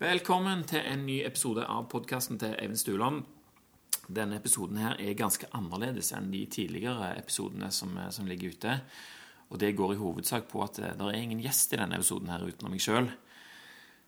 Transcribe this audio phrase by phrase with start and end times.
[0.00, 3.18] Velkommen til en ny episode av podkasten til Eivind Stuland.
[4.08, 8.78] Denne episoden her er ganske annerledes enn de tidligere episodene som, som ligger ute.
[9.52, 12.46] Og det går i hovedsak på at det er ingen gjest i denne episoden her
[12.48, 13.10] utenom meg sjøl.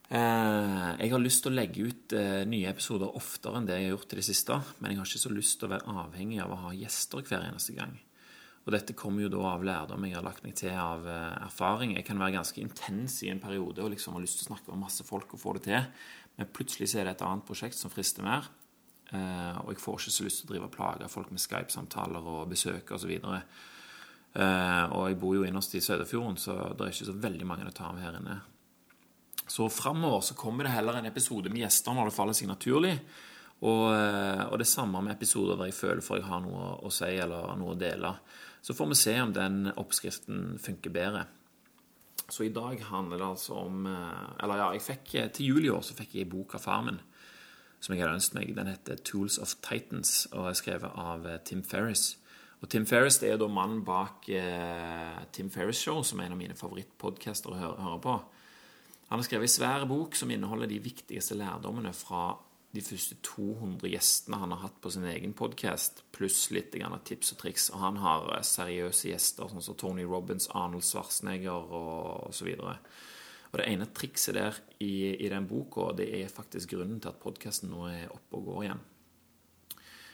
[0.09, 3.91] Eh, jeg har lyst til å legge ut eh, nye episoder oftere enn det jeg
[3.91, 6.41] har gjort i det siste, men jeg har ikke så lyst til å være avhengig
[6.41, 7.93] av å ha gjester hver eneste gang.
[8.63, 11.97] Og dette kommer jo da av lærdom jeg har lagt meg til av eh, erfaring.
[11.97, 14.71] Jeg kan være ganske intens i en periode og liksom har lyst til å snakke
[14.71, 15.89] med masse folk og få det til.
[16.39, 18.47] Men plutselig så er det et annet prosjekt som frister mer.
[19.11, 22.29] Eh, og jeg får ikke så lyst til å drive og plage folk med Skype-samtaler
[22.37, 23.11] og besøk osv.
[23.19, 23.59] Og,
[24.39, 27.67] uh, og jeg bor jo innerst i Søderfjorden, så det er ikke så veldig mange
[27.69, 28.39] å ta av her inne.
[29.43, 32.95] Så framover så kommer det heller en episode med gjester når det faller seg naturlig.
[33.63, 37.11] Og, og det samme med episoder der jeg føler for jeg har noe å si
[37.13, 38.15] eller noe å dele.
[38.63, 41.25] Så får vi se om den oppskriften funker bedre.
[42.29, 45.67] Så i dag handler det altså om eh, Eller ja, jeg fikk, eh, til jul
[45.67, 47.01] i år så fikk jeg en bok av far min
[47.83, 48.55] som jeg hadde ønsket meg.
[48.57, 52.17] Den heter 'Tools of Titans' og er skrevet av eh, Tim Ferris.
[52.63, 56.37] Og Tim Ferris det er da mannen bak eh, Tim Ferris Show, som er en
[56.37, 58.15] av mine favorittpodcaster å høre, høre på.
[59.11, 62.37] Han har skrevet ei svær bok som inneholder de viktigste lærdommene fra
[62.73, 67.41] de første 200 gjestene han har hatt på sin egen podkast, pluss litt tips og
[67.43, 67.69] triks.
[67.75, 72.49] Og han har eh, seriøse gjester, sånn som Tony Robins, Arnold Schwarzenegger og osv.
[73.53, 77.21] Og det ene trikset der i, i den boka, det er faktisk grunnen til at
[77.21, 78.83] podkasten nå er oppe og går igjen.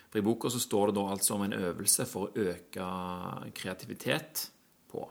[0.08, 2.90] For I boka så står det da altså om en øvelse for å øke
[3.54, 4.48] kreativitet
[4.90, 5.04] på.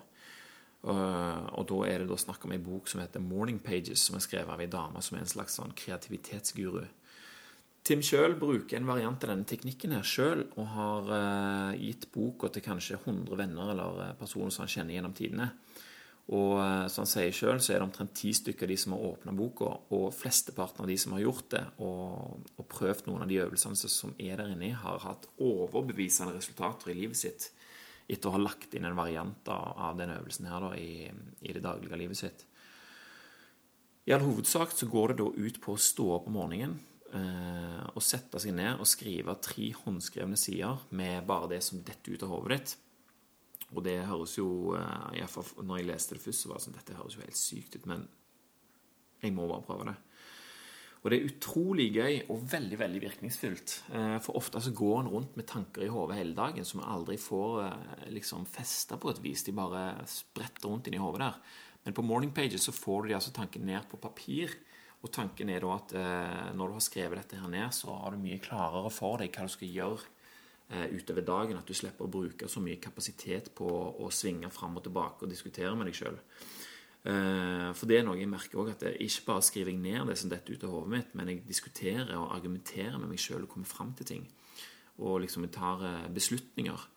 [0.88, 4.26] Og da er det da snakk om ei bok som heter 'Morning Pages', som er
[4.26, 6.88] skrevet av ei dame som er en slags sånn kreativitetsguru.
[7.88, 12.50] Tim sjøl bruker en variant av denne teknikken her sjøl, og har uh, gitt boka
[12.52, 15.46] til kanskje 100 venner eller uh, personer som han kjenner gjennom tidene.
[16.36, 18.96] Og uh, som han sier sjøl, så er det omtrent ti stykker av de som
[18.98, 23.24] har åpna boka, og flesteparten av de som har gjort det og, og, prøvd noen
[23.24, 27.48] av de øvelsene som er der inni, har hatt overbevisende resultater i livet sitt
[28.08, 31.08] etter å ha lagt inn en variant av den øvelsen her da, i,
[31.44, 32.44] i det daglige livet sitt.
[34.08, 36.78] I all hovedsak så går det da ut på å stå opp om morgenen
[37.16, 42.16] eh, og sette seg ned og skrive tre håndskrevne sider med bare det som detter
[42.18, 42.76] ut av hodet ditt.
[43.76, 47.00] Og det høres jo eh, når jeg leste det først, så var det sånn Dette
[47.00, 48.08] høres jo helt sykt ut, men
[49.24, 49.98] jeg må bare prøve det.
[51.04, 53.74] Og det er utrolig gøy og veldig veldig virkningsfullt.
[53.96, 56.90] Eh, for ofte så går en rundt med tanker i hodet hele dagen som vi
[56.90, 59.46] aldri får eh, liksom festa på et vis.
[59.48, 61.38] De bare spretter rundt inni hodet der.
[61.86, 64.52] Men på Morning Pages så får du de altså tankene ned på papir.
[65.06, 68.14] Og tanken er da at eh, når du har skrevet dette her ned, så har
[68.14, 70.00] du mye klarere for deg hva du skal gjøre
[70.74, 71.60] eh, utover dagen.
[71.60, 75.34] At du slipper å bruke så mye kapasitet på å svinge fram og tilbake og
[75.34, 76.18] diskutere med deg sjøl.
[77.08, 80.10] Eh, for det er noe jeg merker òg, at jeg ikke bare skriver jeg ned
[80.10, 83.46] det som detter ut av hodet mitt, men jeg diskuterer og argumenterer med meg sjøl
[83.46, 84.26] og kommer fram til ting.
[84.98, 86.88] Og liksom jeg tar eh, beslutninger.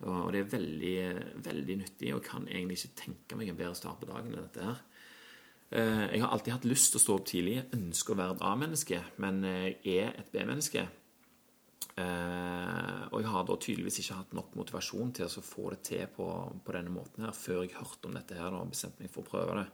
[0.00, 1.00] Og det er veldig,
[1.44, 4.64] veldig nyttig, og kan egentlig ikke tenke meg en bedre start på dagen enn dette
[4.64, 4.78] her.
[5.70, 7.58] Eh, jeg har alltid hatt lyst til å stå opp tidlig.
[7.60, 10.86] Jeg ønsker å være et A-menneske, men jeg er et B-menneske.
[12.00, 16.04] Eh, og jeg har da tydeligvis ikke hatt nok motivasjon til å få det til
[16.14, 16.26] på,
[16.64, 19.30] på denne måten her, før jeg hørte om dette her og bestemte meg for å
[19.30, 19.66] prøve det.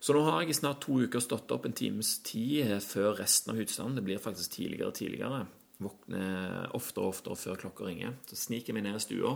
[0.00, 3.52] Så nå har jeg i snart to uker stått opp en times tid før resten
[3.52, 5.42] av utstanden Det blir faktisk tidligere og tidligere.
[5.80, 8.14] Våkner oftere og oftere før klokka ringer.
[8.28, 9.34] Så sniker jeg meg ned i stua,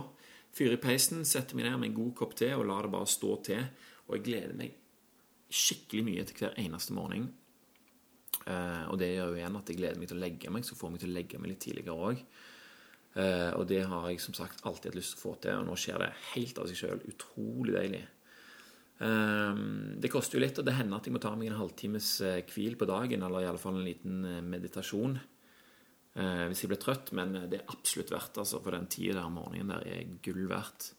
[0.57, 3.13] fyrer i peisen, setter meg ned med en god kopp te og lar det bare
[3.13, 3.69] stå til.
[4.09, 4.73] Og jeg gleder meg
[5.55, 7.29] skikkelig mye til hver eneste morgen.
[8.45, 10.77] Uh, og det gjør jo igjen at jeg gleder meg til å legge meg, så
[10.77, 12.25] får meg til å legge meg litt tidligere òg.
[13.15, 15.61] Uh, eh, og det har jeg som sagt alltid hatt lyst til å få til,
[15.61, 17.05] og nå skjer det helt av seg sjøl.
[17.13, 18.01] Utrolig deilig.
[18.99, 19.55] Uh,
[20.01, 22.11] det koster jo litt, og det hender at jeg må ta meg en halvtimes
[22.51, 25.17] hvil på dagen, eller i alle fall en liten meditasjon
[26.15, 29.33] hvis jeg blir trøtt, men det er absolutt verdt altså, for den tida der om
[29.35, 30.93] morgenen der er gull verdt.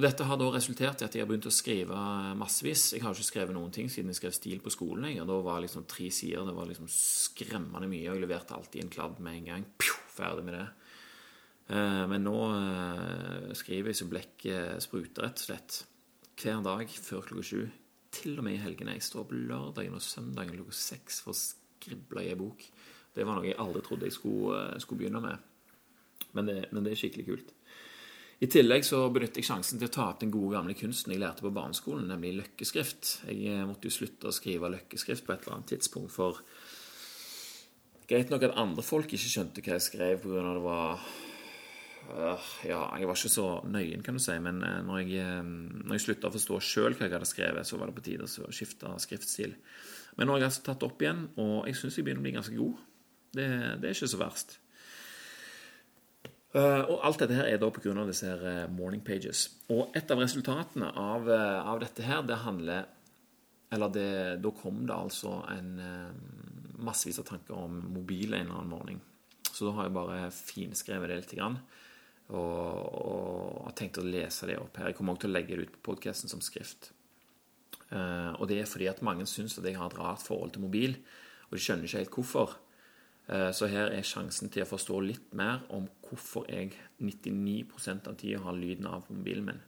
[0.00, 1.94] Og Dette har da resultert i at jeg har begynt å skrive
[2.40, 2.94] massevis.
[2.94, 5.10] Jeg har ikke skrevet noen ting siden jeg skrev stil på skolen.
[5.12, 5.26] Jeg.
[5.28, 6.46] Da var liksom tre sider.
[6.48, 8.06] Det var liksom skremmende mye.
[8.06, 9.66] Og jeg leverte alltid en kladd med en gang.
[9.76, 10.62] Pju, ferdig med det.
[11.76, 15.82] Eh, men nå eh, skriver jeg så blekket spruter, rett og slett.
[16.40, 17.60] Hver dag før klokka sju.
[18.22, 18.96] Til og med i helgene.
[18.96, 22.64] Jeg står opp lørdagen og søndagen klokka seks for å skrible i ei bok.
[23.12, 25.48] Det var noe jeg aldri trodde jeg skulle, eh, skulle begynne med.
[26.32, 27.56] Men det, men det er skikkelig kult.
[28.40, 31.20] I tillegg så benytter jeg sjansen til å ta opp den gode gamle kunsten jeg
[31.20, 33.18] lærte på barneskolen, nemlig løkkeskrift.
[33.28, 36.40] Jeg eh, måtte jo slutte å skrive løkkeskrift på et eller annet tidspunkt, for
[38.10, 40.40] Greit nok at andre folk ikke skjønte hva jeg skrev pga.
[40.42, 41.02] det var
[42.10, 45.44] øh, Ja, jeg var ikke så nøyen, kan du si, men øh, når jeg, øh,
[45.84, 48.26] når jeg slutta å forstå sjøl hva jeg hadde skrevet, så var det på tide
[48.26, 49.54] å skifte skriftstil.
[50.16, 52.34] Men nå har jeg altså tatt opp igjen, og jeg syns jeg begynner å bli
[52.34, 52.82] ganske god.
[53.30, 53.46] Det,
[53.78, 54.58] det er ikke så verst.
[56.50, 57.92] Uh, og alt dette her er da pga.
[58.08, 59.44] disse her uh, morning pages.
[59.70, 62.88] Og et av resultatene av, uh, av dette her, det handler
[63.70, 65.76] Eller det, da kom det altså en
[66.82, 69.00] massevis av tanker om mobil en eller annen morgen.
[69.46, 71.34] Så da har jeg bare finskrevet det litt.
[71.38, 71.60] Grann,
[72.34, 72.56] og,
[72.98, 74.88] og har tenkt å lese det opp her.
[74.90, 76.90] Jeg kommer også til å legge det ut på podkasten som skrift.
[77.94, 80.98] og det er fordi at mange syns at jeg har et rart forhold til mobil,
[81.46, 82.58] og de skjønner ikke helt hvorfor.
[83.28, 88.16] Eh, så her er sjansen til å forstå litt mer om hvorfor jeg 99% av
[88.18, 89.60] tida har lyden av på mobilen min.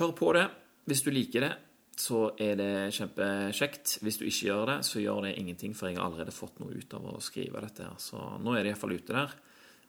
[0.00, 0.46] Hør på det.
[0.88, 1.52] Hvis du liker det,
[1.98, 3.98] så er det kjempekjekt.
[4.02, 6.76] Hvis du ikke gjør det, så gjør det ingenting, for jeg har allerede fått noe
[6.78, 7.84] ut av å skrive dette.
[7.84, 7.98] her.
[7.98, 9.34] Så nå er det iallfall ute der.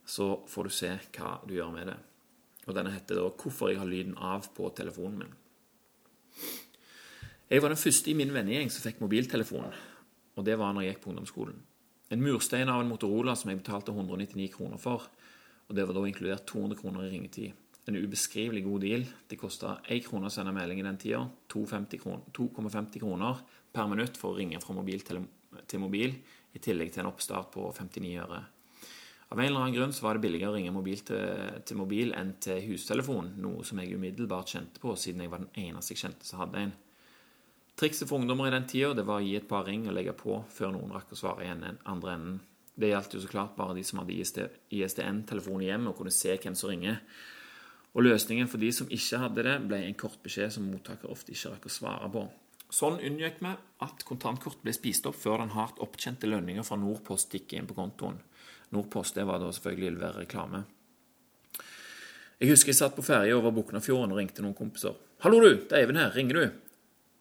[0.05, 1.97] Så får du se hva du gjør med det.
[2.67, 5.35] Og denne heter da 'Hvorfor jeg har lyden av på telefonen min'.
[7.49, 9.73] Jeg var den første i min vennegjeng som fikk mobiltelefon,
[10.35, 11.63] og det var når jeg gikk på ungdomsskolen.
[12.09, 15.05] En murstein av en Motorola som jeg betalte 199 kroner for.
[15.69, 17.65] Og det var da inkludert 200 kroner i ringetid.
[17.85, 19.05] En ubeskrivelig god deal.
[19.29, 21.21] Det kosta 1 krone å sende melding i den tida.
[21.53, 25.21] 2,50 kroner per minutt for å ringe fra mobil til,
[25.69, 26.17] til, mobil,
[26.53, 28.41] i tillegg til en oppstart på 59 øre.
[29.29, 32.15] Av en eller annen grunn så var det billigere å ringe mobil til, til mobil
[32.17, 36.07] enn til hustelefon, noe som jeg umiddelbart kjente på, siden jeg var den eneste jeg
[36.07, 36.73] kjente som hadde en.
[37.79, 40.41] Trikset for ungdommer i den tida var å gi et par ring og legge på
[40.51, 42.39] før noen rakk å svare igjen den andre enden.
[42.75, 46.35] Det gjaldt jo så klart bare de som hadde ISDN-telefon i hjemmet og kunne se
[46.35, 46.99] hvem som ringer.
[47.95, 51.31] Og løsningen for de som ikke hadde det, ble en kort beskjed som mottaker ofte
[51.31, 52.27] ikke rakk å svare på.
[52.69, 53.55] Sånn unngikk vi
[53.87, 57.79] at kontantkort ble spist opp før den hardt opptjente lønninga fra Nordpost gikk inn på
[57.79, 58.19] kontoen.
[58.75, 60.65] Nordpost det var da selvfølgelig levere reklame.
[62.39, 64.99] Jeg husker jeg satt på ferja over Buknafjorden og ringte noen kompiser.
[65.23, 65.65] 'Hallo, du!
[65.67, 66.11] Det er Eivind her.
[66.15, 66.68] Ringer du?'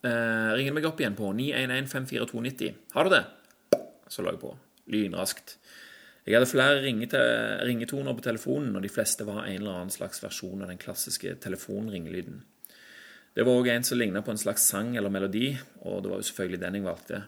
[0.06, 2.74] Eh, ringer meg opp igjen på 911-54290.
[2.94, 3.24] Har du det?
[4.08, 4.52] Så la jeg på.
[4.92, 5.56] Lynraskt.
[6.28, 10.62] Jeg hadde flere ringetoner på telefonen, og de fleste var en eller annen slags versjon
[10.62, 12.42] av den klassiske telefonringelyden.
[13.34, 15.50] Det var òg en som ligna på en slags sang eller melodi,
[15.86, 17.20] og det var jo selvfølgelig den jeg valgte.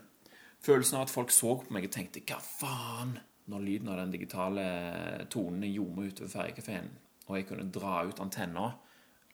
[0.61, 3.19] Følelsen av at folk så på meg og tenkte 'hva faen',
[3.49, 6.91] når lyden av den digitale tonen gjorde utover ferjekafeen,
[7.27, 8.75] og jeg kunne dra ut antenna,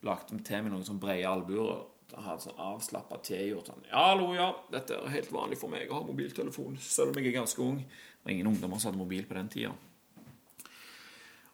[0.02, 4.30] lagde til meg noen sånn brede albuer ha en sånn avslappa tilgjort sånn Ja, hallo,
[4.36, 7.62] ja, dette er helt vanlig for meg å ha mobiltelefon, selv om jeg er ganske
[7.62, 7.80] ung.
[7.82, 9.74] Det var ingen ungdommer som hadde mobil på den tida.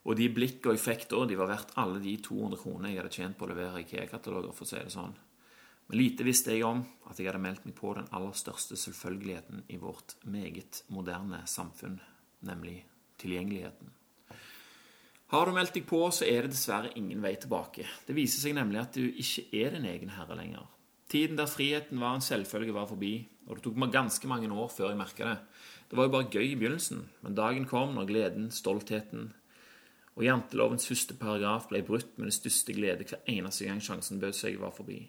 [0.03, 3.15] Og de blikkene jeg fikk da, de var verdt alle de 200 kronene jeg hadde
[3.17, 5.15] tjent på å levere IKEA-kataloger, for å si det sånn.
[5.87, 9.65] Men lite visste jeg om at jeg hadde meldt meg på den aller største selvfølgeligheten
[9.73, 12.01] i vårt meget moderne samfunn,
[12.49, 12.81] nemlig
[13.23, 13.93] tilgjengeligheten.
[15.33, 17.87] Har du meldt deg på, så er det dessverre ingen vei tilbake.
[18.05, 20.67] Det viser seg nemlig at du ikke er din egen herre lenger.
[21.09, 23.15] Tiden der friheten var en selvfølge, var forbi,
[23.49, 25.39] og det tok meg ganske mange år før jeg merka det.
[25.89, 29.31] Det var jo bare gøy i begynnelsen, men dagen kom når gleden, stoltheten
[30.13, 34.37] og jantelovens første paragraf ble brutt med den største glede hver eneste gang sjansen bød
[34.37, 35.01] seg, var forbi.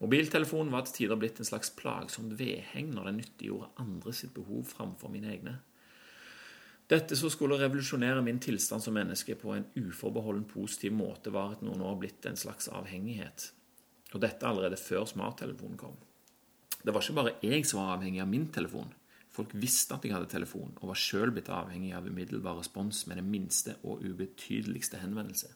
[0.00, 4.64] Mobiltelefonen var til tider blitt en slags plagsomt vedheng når den nyttiggjorde andre sitt behov
[4.72, 5.58] framfor mine egne.
[6.90, 11.68] Dette som skulle revolusjonere min tilstand som menneske på en uforbeholden positiv måte, var etter
[11.68, 13.46] noen år blitt en slags avhengighet.
[14.12, 15.96] Og dette allerede før smarttelefonen kom.
[16.84, 18.92] Det var ikke bare jeg som var avhengig av min telefon.
[19.34, 23.18] Folk visste at jeg hadde telefon, og var sjøl blitt avhengig av umiddelbar respons med
[23.18, 25.48] den minste og ubetydeligste henvendelse.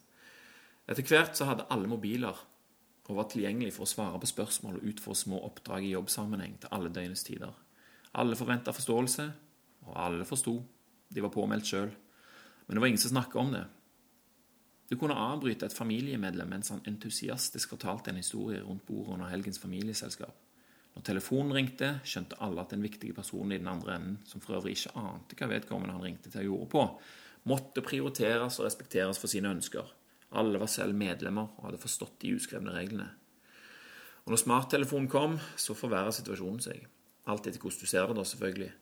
[0.89, 2.41] Etter hvert så hadde alle mobiler
[3.09, 6.73] og var tilgjengelig for å svare på spørsmål og utføre små oppdrag i jobbsammenheng til
[6.75, 7.53] alle døgnets tider.
[8.19, 9.29] Alle forventa forståelse,
[9.89, 10.57] og alle forsto.
[11.09, 11.91] De var påmeldt sjøl.
[12.67, 13.65] Men det var ingen som snakka om det.
[14.89, 19.61] Du kunne avbryte et familiemedlem mens han entusiastisk fortalte en historie rundt bordet under helgens
[19.61, 20.37] familieselskap.
[20.97, 24.57] Når telefonen ringte, skjønte alle at den viktige personen i den andre enden, som for
[24.59, 26.85] øvrig ikke ante hva vedkommende han ringte til, gjorde på,
[27.49, 29.87] måtte prioriteres og respekteres for sine ønsker.
[30.41, 33.07] Alle var selv medlemmer og hadde forstått de uskrevne reglene.
[34.25, 36.83] Og når smarttelefonen kom, så forverra situasjonen seg.
[37.29, 38.73] Alt etter hvordan du ser det, da, selvfølgelig.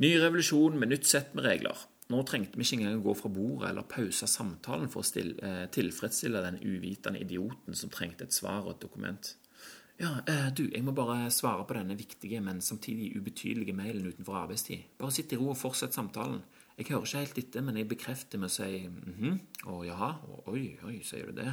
[0.00, 1.76] Ny revolusjon med nytt sett med regler.
[2.08, 5.34] Nå trengte vi ikke engang å gå fra bordet eller pause samtalen for å stille,
[5.44, 9.34] eh, tilfredsstille den uvitende idioten som trengte et svar og et dokument.
[10.00, 14.38] Ja, eh, du, jeg må bare svare på denne viktige, men samtidig ubetydelige mailen utenfor
[14.40, 14.86] arbeidstid.
[14.96, 16.40] Bare sitt i ro og fortsett samtalen.
[16.78, 20.14] Jeg hører ikke helt etter, men jeg bekrefter med å si mhm, mm å jaha,
[20.46, 21.50] oi, oi, sier du det?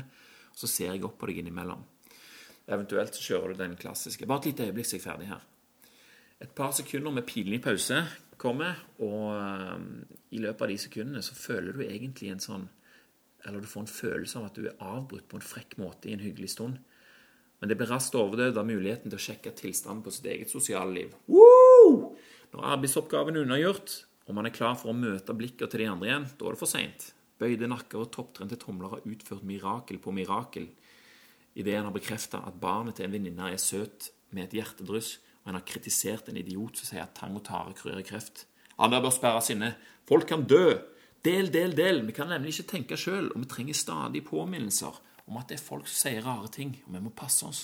[0.54, 1.84] Og så ser jeg opp på deg innimellom.
[2.66, 4.26] Eventuelt så kjører du den klassiske.
[4.26, 5.44] Bare et lite øyeblikk, så er jeg ferdig her.
[6.40, 8.06] Et par sekunder med pinlig pause
[8.42, 9.88] kommer, og um,
[10.34, 12.68] i løpet av de sekundene så føler du egentlig en sånn
[13.48, 16.16] eller du får en følelse av at du er avbrutt på en frekk måte i
[16.16, 16.80] en hyggelig stund.
[17.62, 20.92] Men det blir raskt overdødd av muligheten til å sjekke tilstanden på sitt eget sosiale
[20.94, 21.14] liv.
[21.32, 22.18] Woo!
[22.52, 23.94] Når arbeidsoppgaven er unnagjort,
[24.28, 26.62] og man er klar for å møte blikket til de andre igjen, da er det
[26.62, 27.08] for seint.
[27.40, 30.68] Bøyde nakker og topptrente tomler har utført mirakel på mirakel
[31.58, 35.16] idet en har bekrefta at barnet til en venninne er søt med et hjertedryss,
[35.48, 38.44] og en har kritisert en idiot som sier at tang og tare kurerer kreft.
[38.76, 39.72] Han bør sperres inne.
[40.08, 40.76] Folk kan dø.
[41.24, 42.02] Del, del, del.
[42.04, 45.64] Vi kan nemlig ikke tenke sjøl, og vi trenger stadig påminnelser om at det er
[45.64, 47.62] folk som sier rare ting, og vi må passe oss.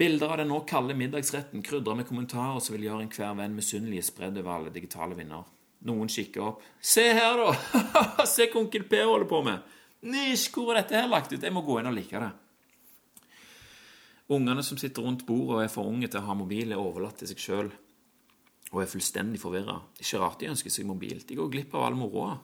[0.00, 4.06] Bilder av den nå kalde middagsretten krydra med kommentarer som vil gjøre enhver venn misunnelig
[4.08, 5.44] spredd over alle digitale vinner.
[5.84, 6.64] Noen kikker opp.
[6.80, 8.24] Se her, da!
[8.34, 9.76] Se hva onkel P holder på med!
[10.08, 11.44] Nisj, hvor er dette her lagt ut?
[11.44, 12.32] Jeg må gå inn og like det.
[14.32, 17.18] Ungene som sitter rundt bordet og er for unge til å ha mobil, er overlatt
[17.20, 17.72] til seg sjøl
[18.74, 19.76] og er fullstendig forvirra.
[20.00, 21.20] Ikke rart de ønsker seg mobil.
[21.28, 22.38] De går glipp av all moroa.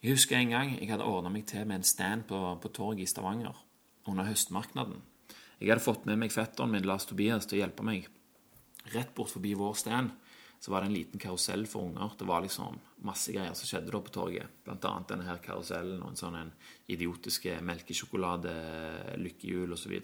[0.00, 3.04] Jeg husker en gang jeg hadde ordna meg til med en stand på, på torget
[3.04, 3.58] i Stavanger
[4.08, 4.96] under høstmarknaden.
[5.60, 8.08] Jeg hadde fått med meg fetteren min Lars Tobias til å hjelpe meg.
[8.94, 10.14] Rett bort forbi vår stand
[10.60, 12.16] så var det en liten karusell for unger.
[12.18, 14.56] Det var liksom masse greier som skjedde da på torget.
[14.64, 16.50] Blant annet denne her karusellen og en sånn
[16.92, 18.52] idiotiske melkesjokolade,
[19.20, 19.94] lykkehjul osv.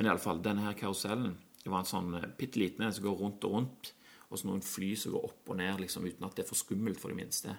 [0.00, 3.44] Men iallfall, denne her karusellen det var en sånn bitte liten en som går rundt
[3.44, 3.90] og rundt,
[4.30, 6.56] og så noen fly som går opp og ned liksom, uten at det er for
[6.56, 7.52] skummelt for de minste.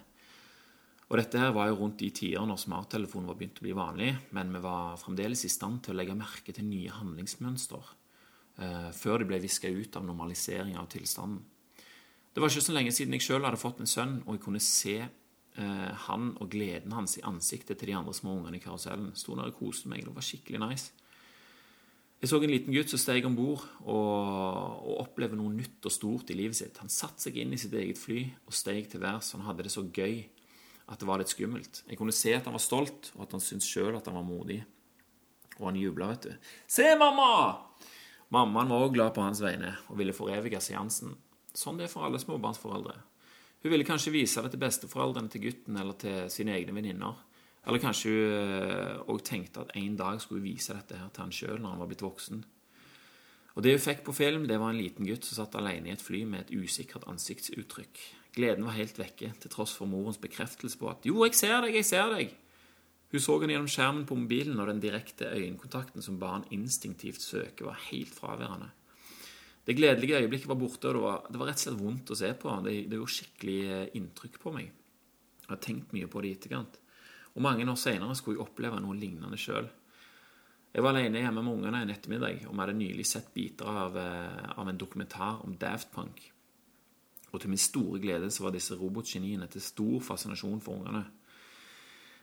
[1.06, 4.10] Og dette her var jo rundt de tider når smarttelefonen var begynt å bli vanlig,
[4.34, 7.90] men vi var fremdeles i stand til å legge merke til nye handlingsmønster
[8.58, 11.44] eh, før det ble viska ut av normalisering av tilstanden.
[12.32, 14.64] Det var ikke så lenge siden jeg sjøl hadde fått en sønn, og jeg kunne
[14.64, 19.12] se eh, han og gleden hans i ansiktet til de andre små ungene i karusellen.
[19.14, 20.08] Sto der og koste meg.
[20.08, 21.01] Det var skikkelig nice.
[22.22, 23.96] Jeg så en liten gutt som steg om bord og,
[24.86, 26.76] og opplevde noe nytt og stort i livet sitt.
[26.78, 29.32] Han satte seg inn i sitt eget fly og steg til værs.
[29.34, 30.20] Han hadde det så gøy
[30.86, 31.80] at det var litt skummelt.
[31.88, 34.26] Jeg kunne se at han var stolt, og at han syntes sjøl at han var
[34.28, 34.60] modig.
[35.58, 36.52] Og han jubla, vet du.
[36.70, 37.32] Se, mamma!
[38.32, 41.16] Mammaen var òg glad på hans vegne og ville forevige seansen.
[41.58, 42.94] Sånn det er for alle småbarnsforeldre.
[43.62, 47.18] Hun ville kanskje vise det til besteforeldrene til gutten eller til sine egne venninner.
[47.62, 51.34] Eller kanskje hun òg tenkte at en dag skulle hun vise dette her til han
[51.34, 52.42] sjøl når han var blitt voksen.
[53.52, 55.92] Og Det hun fikk på film, det var en liten gutt som satt alene i
[55.92, 58.00] et fly med et usikkert ansiktsuttrykk.
[58.32, 61.74] Gleden var helt vekke, til tross for morens bekreftelse på at 'jo, jeg ser deg,
[61.74, 62.32] jeg ser deg'.
[63.12, 67.66] Hun så han gjennom skjermen på mobilen, og den direkte øyekontakten som barn instinktivt søker,
[67.66, 68.70] var helt fraværende.
[69.66, 72.18] Det gledelige øyeblikket var borte, og det var, det var, rett og slett vondt å
[72.18, 72.54] se på.
[72.64, 74.72] Det, det gjorde skikkelig eh, inntrykk på meg.
[75.42, 76.81] Jeg har tenkt mye på det i etterkant.
[77.32, 79.70] Og mange år seinere skulle jeg oppleve noe lignende sjøl.
[80.72, 83.96] Jeg var alene hjemme med ungene en ettermiddag, og vi hadde nylig sett biter av,
[83.96, 86.22] eh, av en dokumentar om Daft Punk.
[87.32, 91.04] Og til min store glede så var disse robotgeniene til stor fascinasjon for ungene.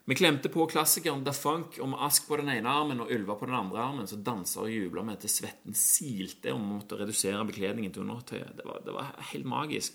[0.10, 3.46] Vi klemte på klassikeren Da Funk med Ask på den ene armen og ulver på
[3.46, 7.94] den andre armen, så dansa og jubla vi til svetten silte og måtte redusere bekledningen
[7.94, 8.56] til undertøyet.
[8.58, 9.94] Det var, det var helt magisk.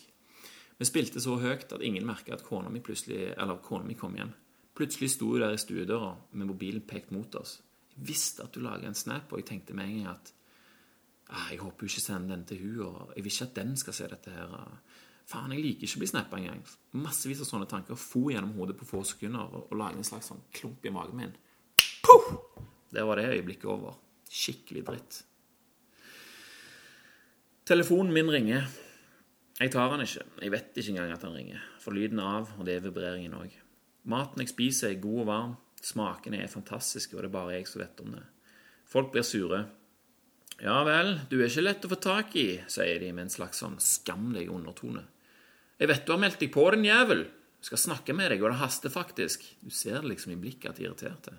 [0.78, 4.14] Vi spilte så høyt at ingen merka at kona mi plutselig, eller kona mi kom
[4.14, 4.30] hjem.
[4.74, 7.60] Plutselig sto hun der i stuedøra med mobilen pekt mot oss.
[7.94, 10.32] Jeg visste at du laga en snap, og jeg tenkte med en gang at
[11.30, 13.76] ah, jeg håper hun ikke sender den til hun, og jeg vil ikke at den
[13.78, 14.56] skal se dette her.
[15.30, 16.64] Faen, jeg liker ikke å bli snappa engang.
[17.00, 20.32] Massevis av sånne tanker for gjennom hodet på få sekunder og, og lage en slags
[20.32, 21.36] sånn klump i magen min.
[22.04, 22.34] Puh!
[22.94, 23.96] Det var det øyeblikket over.
[24.30, 25.20] Skikkelig dritt.
[27.64, 28.66] Telefonen min ringer.
[29.56, 30.26] Jeg tar den ikke.
[30.42, 31.62] Jeg vet ikke engang at den ringer.
[31.80, 33.54] For lyden av, og det er vibreringen òg.
[34.10, 35.54] Maten jeg spiser, er god og varm.
[35.84, 38.24] Smakene er fantastiske, og det er bare jeg som vet om det.
[38.88, 39.64] Folk blir sure.
[40.62, 43.60] Ja vel, du er ikke lett å få tak i, sier de med en slags
[43.62, 45.02] sånn skamlig undertone.
[45.80, 47.24] Jeg vet du har meldt deg på, din jævel.
[47.58, 49.44] Jeg skal snakke med deg, og det haster faktisk.
[49.64, 51.34] Du ser det liksom i blikket at de er irriterte.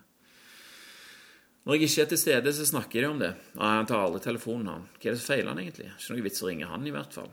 [1.66, 3.32] Når jeg ikke er til stede, så snakker de om det.
[3.58, 4.84] Nei, han tar aldri telefonen, han.
[5.00, 5.88] Hva er det som feiler han egentlig?
[5.94, 7.32] Ikke noe vits å ringe han, i hvert fall.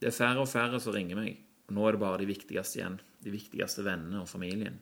[0.00, 2.98] Det er færre og færre som ringer meg, nå er det bare de viktigste igjen.
[3.22, 4.80] De viktigste vennene og familien.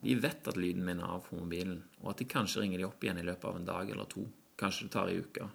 [0.00, 2.86] De vet at lyden min er av på mobilen, og at de kanskje ringer de
[2.88, 4.24] opp igjen i løpet av en dag eller to.
[4.60, 5.48] Kanskje det tar ei uke.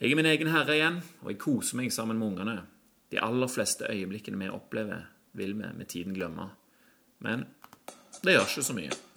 [0.00, 2.56] Jeg er min egen herre igjen, og jeg koser meg sammen med ungene.
[3.10, 6.50] De aller fleste øyeblikkene vi opplever, vil vi med tiden glemme.
[7.18, 7.48] Men
[8.22, 9.09] det gjør ikke så mye.